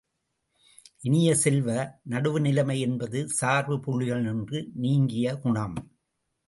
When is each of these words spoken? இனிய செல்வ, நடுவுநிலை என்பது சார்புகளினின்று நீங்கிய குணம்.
இனிய 1.01 1.35
செல்வ, 1.35 1.99
நடுவுநிலை 2.03 2.79
என்பது 2.81 3.27
சார்புகளினின்று 3.41 4.69
நீங்கிய 4.73 5.35
குணம். 5.37 5.77